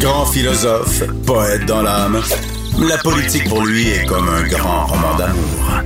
[0.00, 2.20] Grand philosophe, poète dans l'âme,
[2.78, 5.82] la politique pour lui est comme un grand roman d'amour.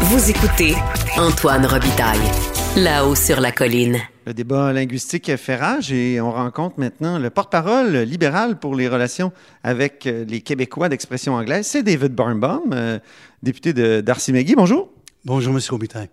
[0.00, 0.74] Vous écoutez
[1.18, 2.18] Antoine Robitaille,
[2.76, 3.98] là-haut sur la colline.
[4.26, 9.30] Le débat linguistique fait rage et on rencontre maintenant le porte-parole libéral pour les relations
[9.62, 11.66] avec euh, les Québécois d'expression anglaise.
[11.66, 12.98] C'est David Barnbaum, euh,
[13.42, 14.54] député de Darcy-McGee.
[14.54, 14.88] Bonjour.
[15.24, 15.60] Bonjour, M.
[15.70, 16.08] Robitaille.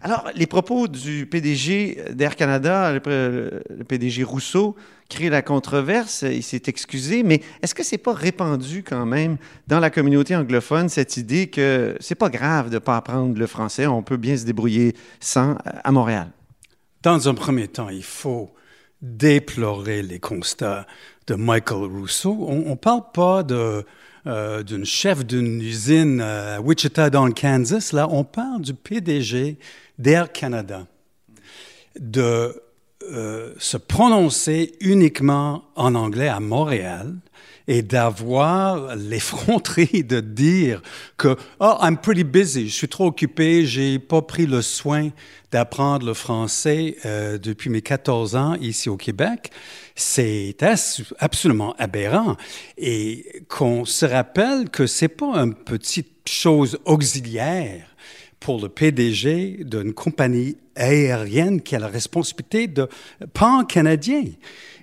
[0.00, 4.76] Alors, les propos du PDG d'Air Canada, le, PDG Rousseau,
[5.08, 6.22] créent la controverse.
[6.22, 10.88] Il s'est excusé, mais est-ce que c'est pas répandu quand même dans la communauté anglophone
[10.88, 14.44] cette idée que c'est pas grave de pas apprendre le français, on peut bien se
[14.44, 16.28] débrouiller sans à Montréal?
[17.02, 18.52] Dans un premier temps, il faut
[19.02, 20.86] déplorer les constats
[21.26, 22.36] de Michael Rousseau.
[22.48, 23.84] On ne parle pas de
[24.26, 27.92] euh, d'une chef d'une usine à Wichita dans le Kansas.
[27.92, 29.58] Là, on parle du PDG
[29.98, 30.86] d'Air Canada
[31.98, 32.60] de
[33.10, 37.14] euh, se prononcer uniquement en anglais à Montréal
[37.68, 40.82] et d'avoir l'effronterie de dire
[41.16, 45.10] que oh I'm pretty busy, je suis trop occupé, j'ai pas pris le soin
[45.52, 49.50] d'apprendre le français euh, depuis mes 14 ans ici au Québec,
[49.94, 50.56] c'est
[51.18, 52.36] absolument aberrant
[52.76, 57.84] et qu'on se rappelle que c'est pas une petite chose auxiliaire
[58.40, 62.88] pour le PDG d'une compagnie aérienne qui a la responsabilité de
[63.34, 64.24] pan-canadien.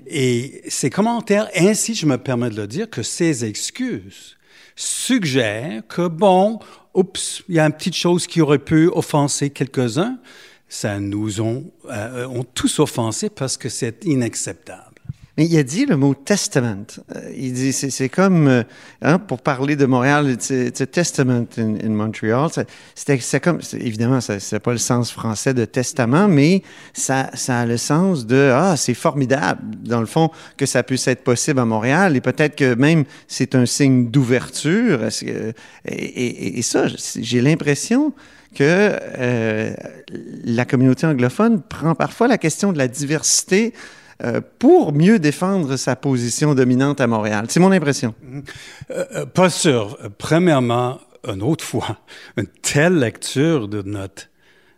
[0.08, 4.38] Et ces commentaires, ainsi je me permets de le dire, que ces excuses
[4.76, 6.60] suggèrent que, bon,
[6.94, 10.20] oups, il y a une petite chose qui aurait pu offenser quelques-uns.
[10.68, 14.95] Ça nous ont, euh, ont tous offensés parce que c'est inacceptable.
[15.38, 16.86] Mais il a dit le mot testament.
[17.14, 18.64] Euh, il dit, c'est comme, euh,
[19.02, 22.50] hein, pour parler de Montréal, c'est a testament in, in Montreal.
[22.96, 27.78] C'est comme, évidemment, c'est pas le sens français de testament, mais ça, ça a le
[27.78, 32.16] sens de, ah, c'est formidable, dans le fond, que ça puisse être possible à Montréal.
[32.16, 35.02] Et peut-être que même c'est un signe d'ouverture.
[35.22, 35.54] Et,
[35.86, 36.86] et, et, ça,
[37.20, 38.14] j'ai l'impression
[38.56, 39.74] que euh,
[40.46, 43.74] la communauté anglophone prend parfois la question de la diversité
[44.24, 47.48] euh, pour mieux défendre sa position dominante à Montréal.
[47.50, 48.16] C'est mon impression.
[48.90, 49.98] Euh, euh, pas sûr.
[50.18, 51.98] Premièrement, une autre fois,
[52.38, 54.30] une telle lecture de notre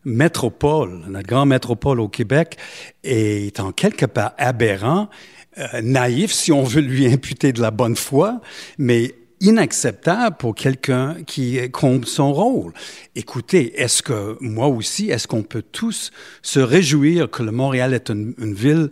[0.05, 2.57] métropole, notre grande métropole au Québec,
[3.03, 5.07] est en quelque part aberrant,
[5.83, 8.41] naïf si on veut lui imputer de la bonne foi,
[8.79, 12.73] mais inacceptable pour quelqu'un qui compte son rôle.
[13.15, 16.11] Écoutez, est-ce que moi aussi, est-ce qu'on peut tous
[16.41, 18.89] se réjouir que le Montréal est une ville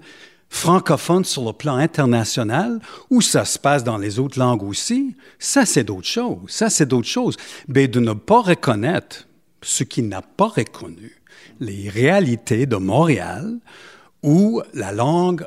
[0.56, 2.80] francophone sur le plan international,
[3.10, 6.38] ou ça se passe dans les autres langues aussi, ça c'est d'autres choses.
[6.48, 7.38] Ça c'est d'autres choses.
[7.68, 9.28] Mais de ne pas reconnaître
[9.62, 11.22] ce qui n'a pas reconnu
[11.60, 13.58] les réalités de Montréal,
[14.24, 15.46] où la langue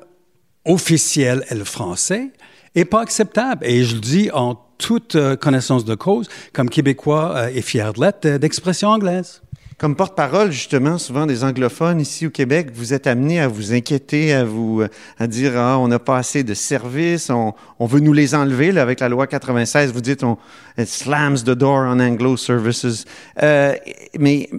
[0.64, 2.30] officielle est le français,
[2.74, 3.64] est pas acceptable.
[3.66, 7.92] Et je le dis en toute euh, connaissance de cause, comme Québécois euh, et fier
[7.92, 9.42] de l'être, euh, d'expression anglaise.
[9.78, 14.33] Comme porte-parole, justement, souvent des anglophones ici au Québec, vous êtes amené à vous inquiéter,
[14.33, 14.83] à vous
[15.21, 18.72] à dire ah, on n'a pas assez de services, on, on, veut nous les enlever.
[18.72, 20.37] Là, avec la loi 96, vous dites on
[20.84, 23.05] slams the door on Anglo services.
[23.41, 23.72] Euh,
[24.19, 24.50] mais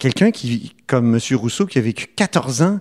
[0.00, 1.20] quelqu'un qui, comme M.
[1.36, 2.80] Rousseau, qui a vécu 14 ans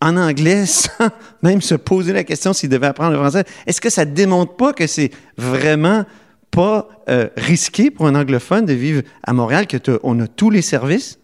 [0.00, 1.10] en anglais sans
[1.42, 4.72] même se poser la question s'il devait apprendre le français, est-ce que ça démontre pas
[4.72, 6.04] que c'est vraiment
[6.50, 10.62] pas euh, risqué pour un anglophone de vivre à Montréal, que on a tous les
[10.62, 11.18] services?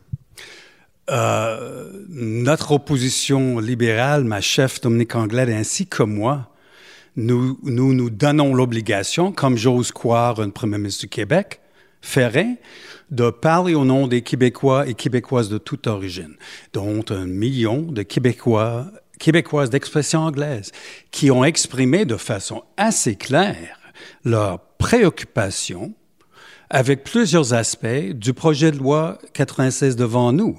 [1.10, 6.50] Euh, notre opposition libérale, ma chef Dominique Anglade ainsi que moi,
[7.16, 11.60] nous nous, donnons l'obligation, comme j'ose croire un premier ministre du Québec
[12.00, 12.56] ferait,
[13.10, 16.36] de parler au nom des Québécois et Québécoises de toute origine,
[16.72, 18.86] dont un million de Québécois,
[19.18, 20.72] Québécoises d'expression anglaise,
[21.10, 23.83] qui ont exprimé de façon assez claire
[24.24, 25.94] leur préoccupation
[26.70, 30.58] avec plusieurs aspects du projet de loi 96 devant nous.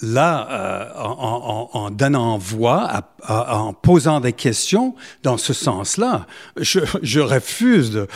[0.00, 6.26] Là, euh, en, donnant voix, en posant des questions dans ce sens-là,
[6.58, 8.08] je, refuse de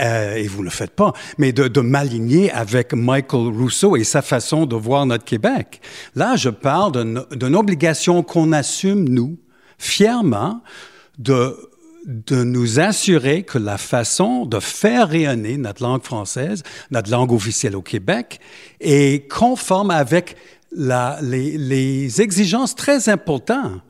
[0.00, 4.04] euh, et vous ne le faites pas, mais de, de m'aligner avec Michael Rousseau et
[4.04, 5.82] sa façon de voir notre Québec.
[6.14, 6.92] Là, je parle
[7.32, 9.36] d'une obligation qu'on assume, nous,
[9.76, 10.62] fièrement,
[11.18, 11.54] de
[12.04, 17.76] de nous assurer que la façon de faire rayonner notre langue française, notre langue officielle
[17.76, 18.40] au Québec,
[18.80, 20.36] est conforme avec
[20.76, 23.80] les, exigences très importantes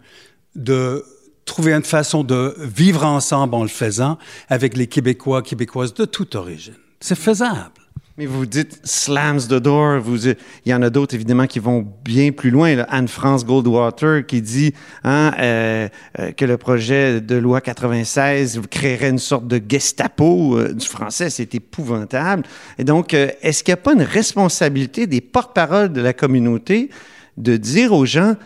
[0.55, 1.05] de
[1.45, 4.19] trouver une façon de vivre ensemble en le faisant
[4.49, 6.75] avec les Québécois, Québécoises de toute origine.
[7.01, 7.74] C'est faisable.
[8.17, 10.01] Mais vous dites slams the door.
[10.07, 12.77] Il y en a d'autres, évidemment, qui vont bien plus loin.
[12.89, 14.73] Anne-France Goldwater qui dit
[15.03, 15.89] hein, euh,
[16.21, 21.29] euh, que le projet de loi 96 créerait une sorte de Gestapo euh, du français.
[21.29, 22.45] C'est épouvantable.
[22.79, 26.91] Et donc, est-ce qu'il n'y a pas une responsabilité des porte-paroles de la communauté
[27.37, 28.37] de dire aux gens,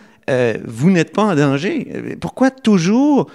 [0.65, 2.17] vous n'êtes pas en danger.
[2.21, 3.31] Pourquoi toujours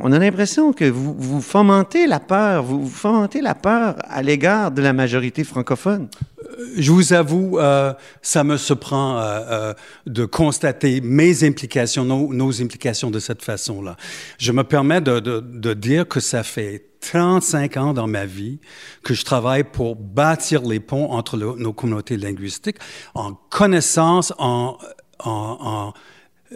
[0.00, 4.70] on a l'impression que vous, vous, fomentez la peur, vous, fomentez la peur à l'égard
[4.70, 6.08] de la majorité francophone?
[6.42, 9.74] Euh, je vous avoue, euh, ça me surprend euh, euh,
[10.06, 13.96] de constater mes implications, nos, implications de cette façon-là.
[14.38, 18.60] Je me permets de, dire que ça fait 35 ans dans ma vie
[19.02, 22.76] que je travaille pour bâtir les ponts entre nos communautés linguistiques
[23.14, 24.76] en connaissance, en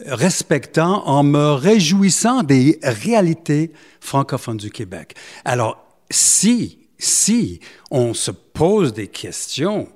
[0.06, 5.14] respectant, en me réjouissant des réalités francophones du Québec.
[5.44, 7.60] Alors, si, si
[7.90, 9.88] on se pose des questions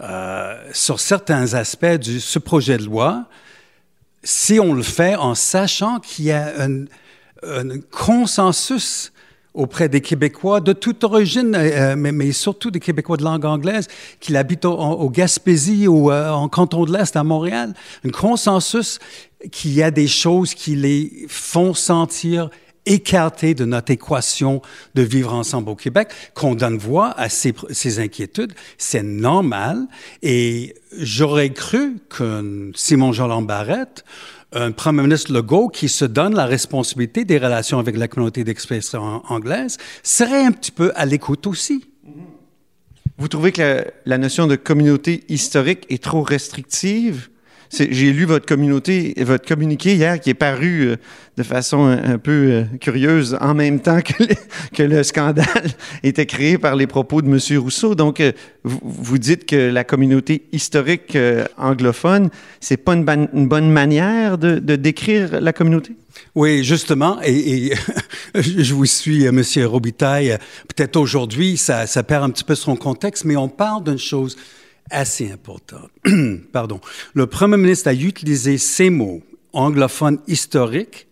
[0.00, 3.28] euh, sur certains aspects de ce projet de loi,
[4.24, 6.84] si on le fait en sachant qu'il y a un,
[7.42, 9.12] un consensus
[9.54, 13.86] auprès des Québécois de toute origine, euh, mais, mais, surtout des Québécois de langue anglaise
[14.20, 17.74] qui habitent au, Gaspésie ou euh, en canton de l'Est à Montréal.
[18.04, 18.98] Un consensus
[19.50, 22.48] qu'il y a des choses qui les font sentir
[22.86, 24.60] écartés de notre équation
[24.94, 28.54] de vivre ensemble au Québec, qu'on donne voix à ces, inquiétudes.
[28.78, 29.86] C'est normal.
[30.22, 34.04] Et j'aurais cru que Simon Joland Barrette,
[34.52, 39.22] un premier ministre Legault qui se donne la responsabilité des relations avec la communauté d'expression
[39.28, 41.84] anglaise, serait un petit peu à l'écoute aussi.
[43.18, 47.28] Vous trouvez que la, la notion de communauté historique est trop restrictive?
[47.72, 50.96] J'ai lu votre communauté, votre communiqué hier qui est paru euh,
[51.38, 55.46] de façon un, peu euh, curieuse en même temps que le, scandale
[56.02, 57.58] était créé par les propos de M.
[57.58, 57.94] Rousseau.
[57.94, 58.32] Donc, euh,
[58.62, 61.16] vous, dites que la communauté historique
[61.56, 62.28] anglophone,
[62.60, 65.96] c'est pas une, bonne manière de, décrire la communauté?
[66.34, 67.72] Oui, justement, et,
[68.34, 69.42] je vous suis, M.
[69.64, 70.36] Robitaille.
[70.68, 74.36] Peut-être aujourd'hui, ça, ça perd un petit peu son contexte, mais on parle d'une chose
[74.90, 75.88] assez important.
[76.52, 76.80] Pardon.
[77.14, 81.06] Le Premier ministre a utilisé ces mots anglophones historiques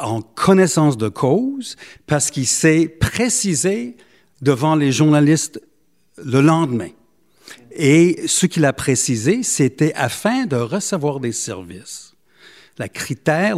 [0.00, 1.76] en connaissance de cause
[2.06, 3.96] parce qu'il s'est précisé
[4.40, 5.60] devant les journalistes
[6.16, 6.90] le lendemain.
[7.72, 12.14] Et ce qu'il a précisé, c'était afin de recevoir des services.
[12.78, 12.86] Le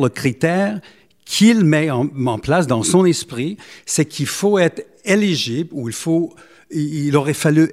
[0.08, 0.80] critère
[1.24, 3.56] qu'il met en, en, place dans son esprit,
[3.86, 6.34] c'est qu'il faut être éligible ou il faut,
[6.70, 7.72] il aurait fallu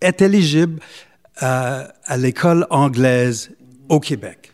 [0.00, 0.80] être éligible
[1.36, 3.50] à, à l'école anglaise
[3.88, 4.52] au Québec.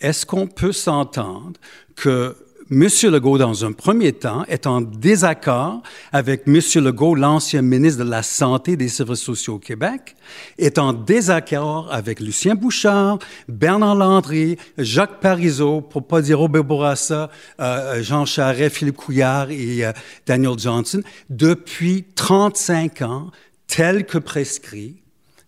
[0.00, 1.52] Est-ce qu'on peut s'entendre
[1.96, 2.36] que
[2.70, 2.88] M.
[3.04, 5.82] Legault, dans un premier temps, est en désaccord
[6.12, 6.60] avec M.
[6.76, 10.16] Legault, l'ancien ministre de la Santé et des Services sociaux au Québec,
[10.56, 17.30] est en désaccord avec Lucien Bouchard, Bernard Landry, Jacques Parizeau, pour pas dire Robert Bourassa,
[17.60, 19.92] euh, Jean Charest, Philippe Couillard et euh,
[20.26, 23.30] Daniel Johnson, depuis 35 ans,
[23.66, 25.02] tel que prescrit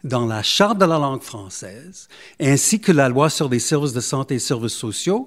[0.05, 2.09] dans la Charte de la langue française,
[2.41, 5.27] ainsi que la loi sur les services de santé et services sociaux,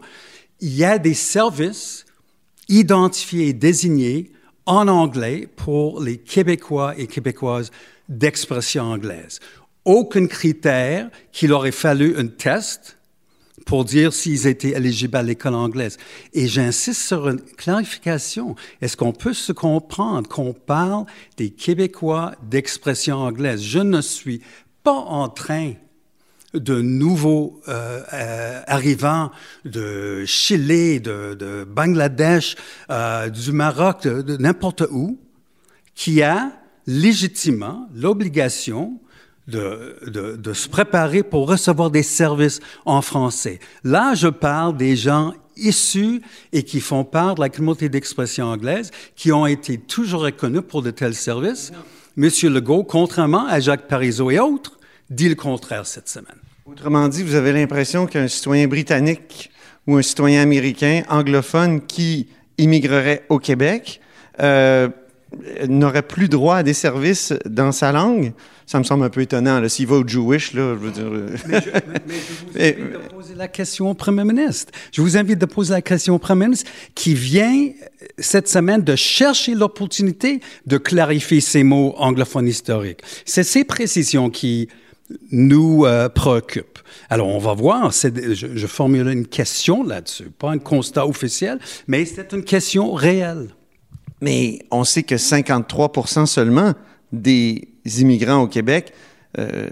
[0.62, 2.06] il y a des services
[2.68, 4.32] identifiés et désignés
[4.66, 7.72] en anglais pour les Québécois et Québécoises
[8.08, 9.40] d'expression anglaise.
[9.84, 12.99] Aucun critère qu'il aurait fallu un test
[13.70, 15.98] pour dire s'ils étaient éligibles à l'école anglaise.
[16.34, 18.56] Et j'insiste sur une clarification.
[18.82, 21.06] Est-ce qu'on peut se comprendre qu'on parle
[21.38, 23.62] des Québécois d'expression anglaise?
[23.62, 24.42] Je ne suis
[24.82, 25.74] pas en train
[26.56, 29.30] de nouveaux euh, euh, arrivants
[29.66, 32.56] de Chili, de, de Bangladesh,
[32.90, 35.20] euh, du Maroc, de n'importe où,
[35.94, 36.54] qui a
[36.88, 39.00] légitimement l'obligation
[39.50, 43.60] de, se préparer pour recevoir des services en français.
[43.84, 46.22] Là, je parle des gens issus
[46.54, 50.82] et qui font part de la communauté d'expression anglaise, qui ont été toujours reconnus pour
[50.82, 51.72] de tels services.
[52.16, 54.80] Monsieur Legault, contrairement à Jacques Parizeau et autres,
[55.10, 56.38] dit le contraire cette semaine.
[56.66, 59.52] Autrement dit, vous avez l'impression qu'un citoyen britannique
[59.88, 62.28] ou un citoyen américain anglophone qui
[62.58, 64.02] immigrerait au Québec
[64.40, 64.90] euh,
[65.68, 68.34] n'aurait plus droit à des services dans sa langue?
[68.66, 69.68] Ça me semble un peu étonnant.
[69.68, 71.06] S'il va au Jewish, là, je veux dire...
[71.06, 71.70] Euh, mais je,
[72.08, 74.72] mais je vous invite de poser la question au Premier ministre.
[74.92, 77.70] Je vous invite de poser la question au Premier ministre qui vient
[78.20, 83.02] cette semaine de chercher l'opportunité de clarifier ces mots anglophones historiques.
[83.26, 84.70] C'est ces précisions qui
[85.32, 86.80] nous euh, préoccupent.
[87.10, 87.92] Alors, on va voir.
[87.92, 93.50] Je, je formule une question là-dessus, pas un constat officiel, mais c'est une question réelle.
[94.22, 96.74] Mais on sait que 53% seulement
[97.12, 98.94] des immigrants au Québec
[99.38, 99.68] euh,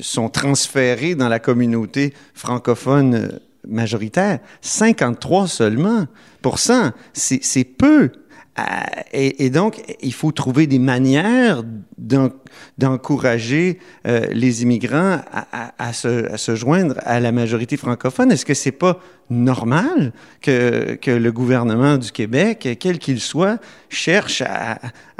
[0.00, 3.28] sont transférés dans la communauté francophone euh,
[3.66, 4.38] majoritaire.
[4.60, 6.06] 53 seulement
[7.12, 8.12] c'est peu.
[8.58, 8.62] Euh,
[9.12, 11.62] et, donc, il faut trouver des manières
[12.78, 15.20] d'encourager euh, les immigrants
[15.78, 18.32] à, se, joindre à la majorité francophone.
[18.32, 24.42] Est-ce que c'est pas normal que, que, le gouvernement du Québec, quel qu'il soit, cherche
[24.42, 24.78] à,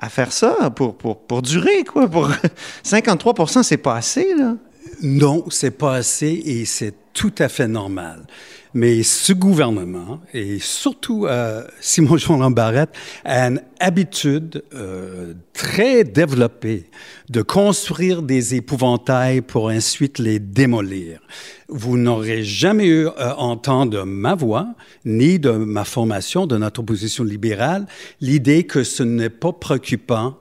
[0.09, 2.09] faire ça pour, pour, pour durer, quoi?
[2.09, 2.31] Pour
[2.83, 4.57] 53 c'est pas assez, là?
[5.03, 8.27] Non, c'est pas assez et c'est tout à fait normal.
[8.73, 12.91] Mais ce gouvernement, et surtout euh, Simon Jean Lambarette,
[13.25, 16.89] a une habitude euh, très développée
[17.29, 21.21] de construire des épouvantails pour ensuite les démolir.
[21.69, 24.69] Vous n'aurez jamais eu euh, entendre de ma voix,
[25.05, 27.87] ni de ma formation, de notre opposition libérale,
[28.21, 30.39] l'idée que ce n'est pas préoccupant,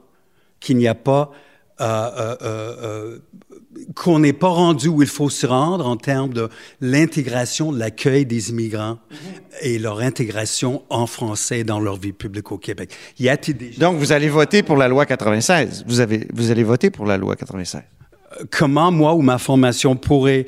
[0.60, 1.32] qu'il n'y a pas
[1.80, 3.18] euh,
[3.94, 6.48] qu'on n'est pas rendu où il faut se rendre en termes de
[6.80, 8.98] l'intégration, l'accueil des immigrants
[9.62, 12.90] et leur intégration en français dans leur vie publique au Québec.
[13.18, 13.36] Y a
[13.78, 15.84] Donc, vous allez voter pour la loi 96.
[15.86, 17.82] Vous, avez, vous allez voter pour la loi 96.
[18.50, 20.46] Comment, moi ou ma formation pourrait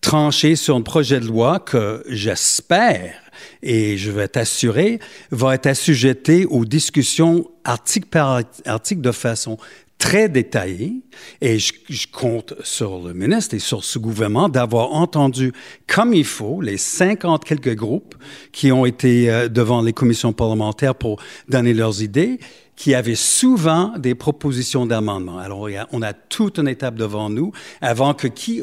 [0.00, 3.14] trancher sur un projet de loi que j'espère
[3.62, 4.98] et je vais t'assurer,
[5.30, 9.56] va être assujetté aux discussions article par article de façon
[10.02, 11.00] très détaillé
[11.40, 11.72] et je,
[12.10, 15.52] compte sur le ministre et sur ce gouvernement d'avoir entendu
[15.86, 18.16] comme il faut les 50 quelques groupes
[18.50, 22.40] qui ont été euh, devant les commissions parlementaires pour donner leurs idées
[22.74, 25.38] qui avaient souvent des propositions d'amendement.
[25.38, 28.60] Alors, on a toute une étape devant nous avant que qui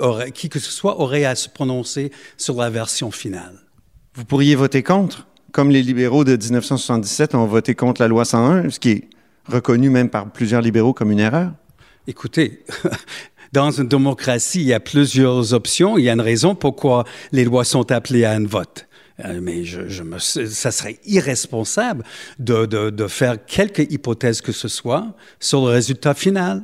[0.50, 3.62] que ce soit aurait à se prononcer sur la version finale.
[4.13, 8.72] Vous pourriez voter contre, comme les libéraux de 1977 ont voté contre la loi 101,
[8.72, 9.10] ce qui est
[9.46, 11.51] reconnu même par plusieurs libéraux comme une erreur?
[12.08, 12.63] Écoutez,
[13.51, 15.98] dans une démocratie, il y a plusieurs options.
[15.98, 18.88] Il y a une raison pourquoi les lois sont appelées à un vote.
[19.25, 22.03] Euh, mais je, je me, ça serait irresponsable
[22.39, 26.63] de, de, de, faire quelque hypothèse que ce soit sur le résultat final.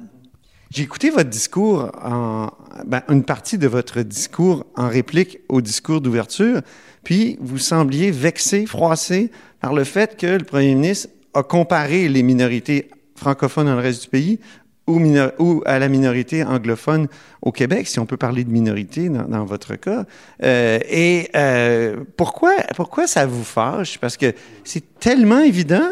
[0.71, 2.49] J'ai écouté votre discours, en,
[2.85, 6.61] ben, une partie de votre discours en réplique au discours d'ouverture,
[7.03, 12.23] puis vous sembliez vexé, froissé par le fait que le premier ministre a comparé les
[12.23, 14.39] minorités francophones dans le reste du pays
[14.87, 17.07] ou, à la minorité anglophone
[17.41, 20.05] au Québec, si on peut parler de minorité dans, dans votre cas.
[20.43, 23.97] Euh, et euh, pourquoi, pourquoi ça vous fâche?
[23.97, 25.89] Parce que c'est tellement évident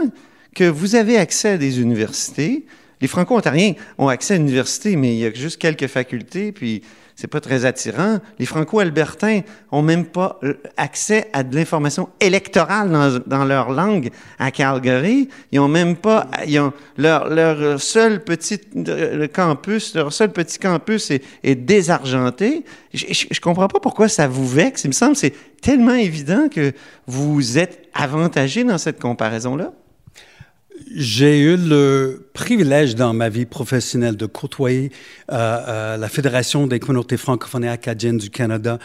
[0.56, 2.66] que vous avez accès à des universités.
[3.04, 6.84] Les Franco-Ontariens ont accès à l'université, mais il y a juste quelques facultés, puis
[7.18, 8.20] c'est pas très attirant.
[8.40, 9.42] Les Franco-Albertains
[9.74, 15.28] ont même pas euh, accès à de l'information électorale dans, leur langue à Calgary.
[15.52, 21.12] Ils ont même pas, ils ont leur, seul petit le campus, leur seul petit campus
[21.12, 22.64] est, désargenté.
[22.94, 24.86] Je, je, je, comprends pas pourquoi ça vous vexe.
[24.86, 26.72] Il me semble que c'est tellement évident que
[27.06, 29.74] vous êtes avantagé dans cette comparaison-là.
[30.96, 34.92] J'ai eu le privilège dans ma vie professionnelle de côtoyer
[35.32, 35.36] euh,
[35.68, 38.80] euh, la Fédération des communautés francophones et acadiennes du Canada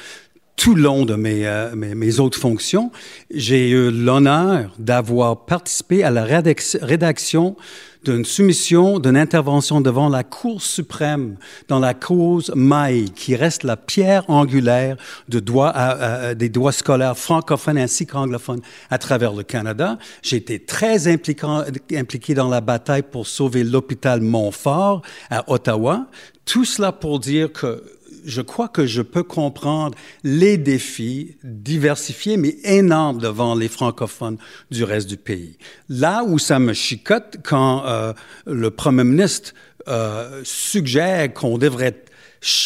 [0.59, 2.91] tout le long de mes, euh, mes, autres fonctions.
[3.31, 7.57] J'ai eu l'honneur d'avoir participé à la rédaction
[8.05, 11.37] d'une soumission, d'une intervention devant la Cour suprême
[11.69, 14.97] dans la cause Maï, qui reste la pierre angulaire
[15.29, 15.91] de droit à,
[16.29, 18.61] à, des droits scolaires francophones ainsi qu'anglophones
[18.91, 19.97] à travers le Canada.
[20.23, 21.63] J'ai été très impliquant,
[21.93, 26.07] impliqué dans la bataille pour sauver l'hôpital Montfort à Ottawa.
[26.45, 27.83] Tout cela pour dire que
[28.29, 34.37] je crois que je peux comprendre les défis diversifiés mais énormes devant les francophones
[34.71, 35.57] du reste du pays.
[35.89, 38.13] Là où ça me chicote quand euh,
[38.47, 39.55] le premier ministre
[39.89, 42.05] euh, suggère qu'on devrait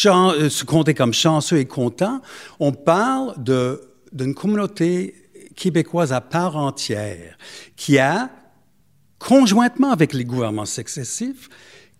[0.06, 2.20] euh, se compter comme chanceux et content,
[2.58, 3.34] on parle
[4.12, 5.14] d'une communauté
[5.54, 7.38] québécoise à part entière
[7.76, 8.30] qui a,
[9.20, 11.48] conjointement avec les gouvernements successifs,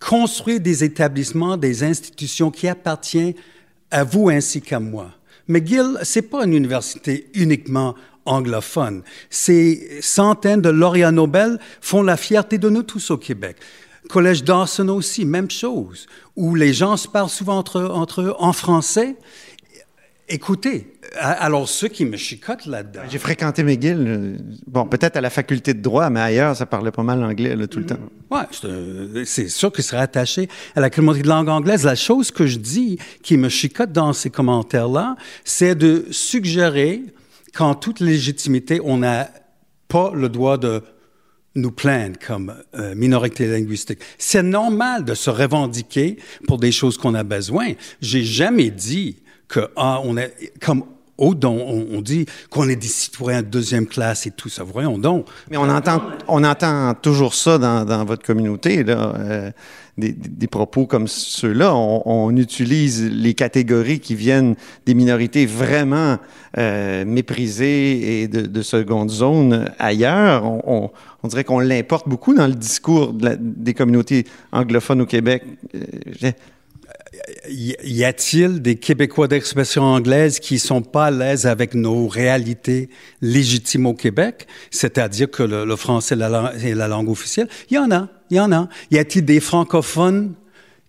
[0.07, 3.35] construire des établissements, des institutions qui appartiennent
[3.91, 5.11] à vous ainsi qu'à moi.
[5.49, 7.95] McGill, c'est pas une université uniquement
[8.25, 9.03] anglophone.
[9.31, 13.57] Ces centaines de lauréats Nobel font la fierté de nous tous au Québec.
[14.09, 16.07] Collège Dawson aussi, même chose,
[16.37, 19.17] où les gens se parlent souvent entre, entre eux en français
[20.29, 23.03] Écoutez, alors ceux qui me chicotent là-dedans.
[23.11, 24.39] J'ai fréquenté McGill.
[24.67, 27.81] Bon, peut-être à la faculté de droit, mais ailleurs, ça parlait pas mal l'anglais tout
[27.81, 27.99] le temps.
[28.31, 28.41] Oui,
[29.27, 31.85] c'est sûr qu'il serait attaché à la communauté de langue anglaise.
[31.85, 37.03] La chose que je dis qui me chicote dans ces commentaires-là, c'est de suggérer
[37.53, 39.29] qu'en toute légitimité, on n'a
[39.89, 40.83] pas le droit de
[41.55, 43.99] nous plaignent comme euh, minorité linguistique.
[44.17, 47.73] C'est normal de se revendiquer pour des choses qu'on a besoin.
[48.01, 49.22] J'ai jamais dit
[49.53, 50.85] que ah, on est comme
[51.19, 54.65] on, on dit qu'on est des citoyens de deuxième classe et tout ça.
[54.65, 55.27] Voyons donc.
[55.51, 59.15] Mais on entend, on entend toujours ça dans, votre communauté, là.
[59.19, 59.51] Euh,
[59.99, 61.75] des, propos comme ceux-là.
[61.75, 64.57] On, utilise les catégories qui viennent
[64.87, 66.19] des minorités vraiment
[66.57, 70.45] euh, méprisées et de, de, seconde zone ailleurs.
[70.45, 70.91] On,
[71.25, 75.45] dirait qu'on l'importe beaucoup dans le discours des communautés anglophones au Québec.
[75.75, 76.33] Euh,
[77.49, 82.89] y a-t-il des Québécois d'expression anglaise qui sont pas à l'aise avec nos réalités
[83.21, 87.49] légitimes au Québec, c'est-à-dire que le, français est la, langue officielle?
[87.71, 88.69] Il y en a, il y en a.
[88.91, 90.35] Y a-t-il des francophones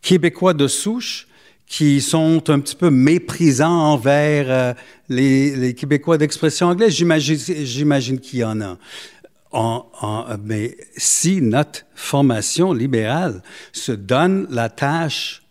[0.01, 1.27] québécois de souche
[1.68, 4.74] qui sont un petit peu méprisants envers euh,
[5.10, 6.94] les, Québécois d'expression anglaise?
[6.94, 8.77] J'imagine, j'imagine qu'il y en a.
[10.44, 15.43] Mais si notre formation libérale se donne la tâche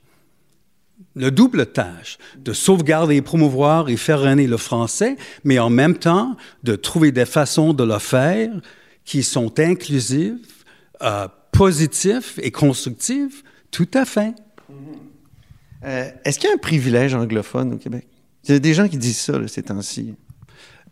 [1.14, 5.96] le double tâche de sauvegarder et promouvoir et faire régner le français, mais en même
[5.96, 8.50] temps de trouver des façons de le faire
[9.04, 10.38] qui sont inclusives,
[11.02, 13.42] euh, positives et constructives.
[13.70, 14.34] Tout à fait.
[15.84, 18.06] Euh, Est-ce qu'il y a un privilège anglophone au Québec?
[18.44, 20.14] Il y a des gens qui disent ça là, ces temps-ci.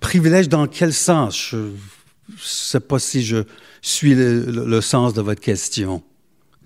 [0.01, 1.51] Privilège dans quel sens?
[1.51, 1.73] Je ne
[2.39, 3.45] sais pas si je
[3.83, 6.03] suis le, le, le sens de votre question.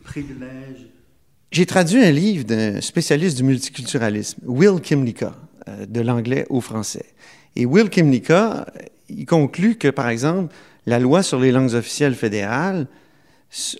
[0.02, 0.86] Privilège
[1.54, 5.36] j'ai traduit un livre d'un spécialiste du multiculturalisme, Will Kimlicka,
[5.68, 7.06] euh, de l'anglais au français.
[7.54, 10.52] Et Will Kimlicka, euh, il conclut que, par exemple,
[10.86, 12.88] la loi sur les langues officielles fédérales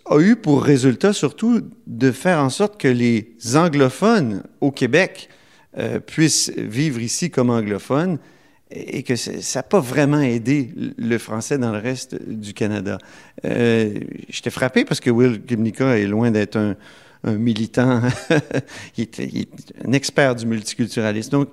[0.06, 5.28] a eu pour résultat surtout de faire en sorte que les anglophones au Québec
[5.76, 8.18] euh, puissent vivre ici comme anglophones
[8.70, 12.98] et que ça n'a pas vraiment aidé le français dans le reste du Canada.
[13.44, 16.76] Euh, J'étais frappé parce que Will Kimlicka est loin d'être un,
[17.24, 18.02] un militant,
[18.98, 21.30] un expert du multiculturalisme.
[21.30, 21.48] Donc,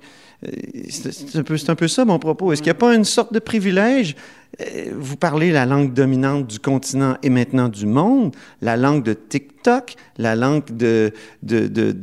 [0.46, 0.50] euh,
[0.88, 2.52] c'est un, peu, ça mon propos.
[2.52, 4.16] Est-ce qu'il n'y a pas une sorte de privilège?
[4.60, 9.14] Euh, vous parlez la langue dominante du continent et maintenant du monde, la langue de
[9.14, 11.12] TikTok, la langue de,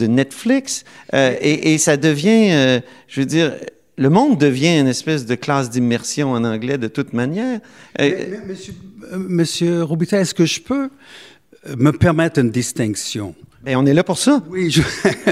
[0.07, 3.53] Netflix, euh, et, ça devient, je veux dire,
[3.97, 7.59] le monde devient une espèce de classe d'immersion en anglais de toute manière.
[8.47, 8.73] Monsieur,
[9.13, 10.89] monsieur est-ce que je peux
[11.77, 13.35] me permettre une distinction?
[13.63, 14.41] Ben, on est là pour ça.
[14.49, 14.73] Oui,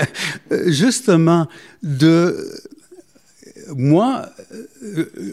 [0.68, 1.48] justement,
[1.82, 2.36] de
[3.76, 4.30] moi,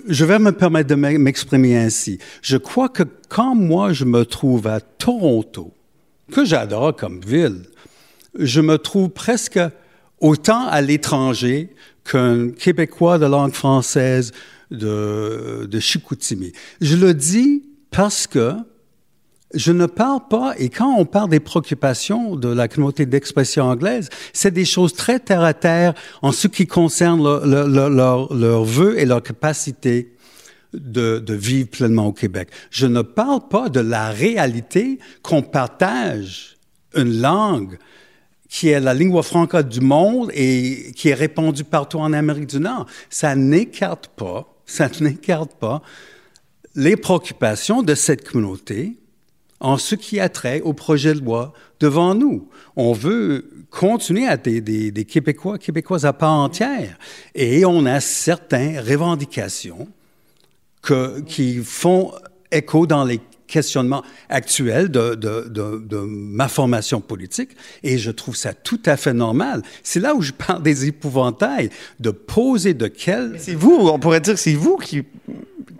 [0.08, 2.18] je vais me permettre de m'exprimer ainsi.
[2.42, 5.72] Je crois que quand moi je me trouve à Toronto,
[6.32, 7.62] que j'adore comme ville,
[8.38, 9.60] je me trouve presque
[10.20, 14.32] autant à l'étranger qu'un Québécois de langue française
[14.70, 16.52] de, de Chicoutimi.
[16.80, 18.54] Je le dis parce que
[19.54, 24.08] je ne parle pas, et quand on parle des préoccupations de la communauté d'expression anglaise,
[24.32, 29.04] c'est des choses très terre à terre en ce qui concerne leurs leur, leur, et
[29.04, 30.12] leur capacité
[30.72, 32.48] de, de, vivre pleinement au Québec.
[32.70, 36.56] Je ne parle pas de la réalité qu'on partage
[36.96, 37.78] une langue
[38.48, 42.60] qui est la lingua franca du monde et qui est répandue partout en Amérique du
[42.60, 42.86] Nord.
[43.08, 45.82] Ça n'écarte pas, ça n'écarte pas
[46.74, 48.96] les préoccupations de cette communauté
[49.64, 52.48] en ce qui a trait au projet de loi devant nous.
[52.76, 56.98] On veut continuer à être des, des, Québécois, Québécoises à part entière.
[57.34, 59.88] Et on a certaines revendications
[61.26, 62.12] qui font
[62.52, 67.50] écho dans les questionnements actuels de, ma formation politique
[67.82, 69.62] et je trouve ça tout à fait normal.
[69.82, 73.36] C'est là où je parle des épouvantails, de poser de quel...
[73.38, 75.04] C'est vous, on pourrait dire que c'est vous qui,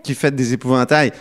[0.03, 1.11] qui faites des épouvantails.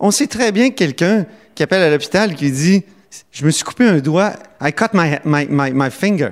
[0.00, 2.84] On sait très bien que quelqu'un qui appelle à l'hôpital qui dit
[3.30, 4.32] Je me suis coupé un doigt,
[4.62, 6.30] I cut my, my, my, finger.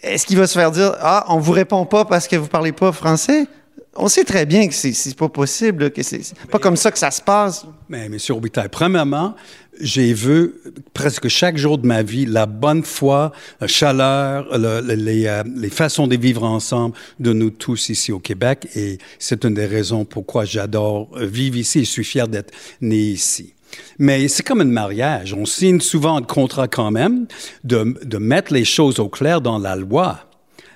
[0.00, 2.70] Est-ce qu'il va se faire dire Ah, on vous répond pas parce que vous parlez
[2.70, 3.46] pas français?
[3.94, 7.10] On sait très bien que c'est pas possible, que c'est pas comme ça que ça
[7.10, 7.66] se passe.
[7.90, 9.34] Mais, Monsieur Robitaille, premièrement,
[9.80, 10.54] j'ai vu
[10.94, 15.68] presque chaque jour de ma vie la bonne foi, la chaleur, le, les, euh, les,
[15.68, 18.66] façons de vivre ensemble de nous tous ici au Québec.
[18.76, 21.80] Et c'est une des raisons pourquoi j'adore vivre ici.
[21.80, 23.52] Je suis fier d'être né ici.
[23.98, 25.34] Mais c'est comme un mariage.
[25.34, 27.26] On signe souvent un contrat quand même
[27.64, 30.20] de, de mettre les choses au clair dans la loi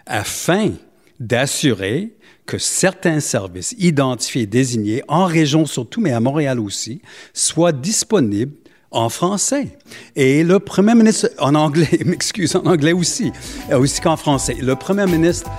[0.06, 0.72] afin
[1.18, 2.15] d'assurer
[2.46, 7.02] que certains services identifiés et désignés en région surtout, mais à Montréal aussi,
[7.34, 8.52] soient disponibles
[8.90, 9.76] en français.
[10.14, 13.32] Et le premier ministre, en anglais, m'excuse, en anglais aussi,
[13.72, 14.56] aussi qu'en français.
[14.60, 15.50] Le premier ministre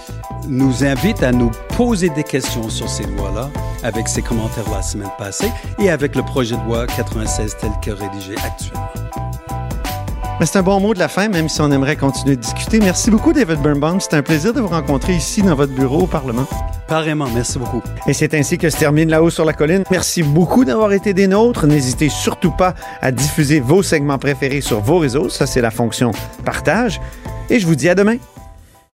[0.48, 3.52] nous invite à nous poser des questions sur ces lois-là,
[3.84, 7.92] avec ses commentaires la semaine passée et avec le projet de loi 96 tel que
[7.92, 9.27] rédigé actuellement.
[10.46, 12.80] C'est un bon mot de la fin, même si on aimerait continuer de discuter.
[12.80, 14.00] Merci beaucoup, David Birnbaum.
[14.00, 16.46] C'est un plaisir de vous rencontrer ici dans votre bureau au Parlement.
[16.88, 17.82] Pareillement, merci beaucoup.
[18.08, 19.84] Et c'est ainsi que se termine La haut sur la colline.
[19.90, 21.66] Merci beaucoup d'avoir été des nôtres.
[21.66, 25.28] N'hésitez surtout pas à diffuser vos segments préférés sur vos réseaux.
[25.28, 26.12] Ça, c'est la fonction
[26.46, 27.02] partage.
[27.50, 28.18] Et je vous dis à demain.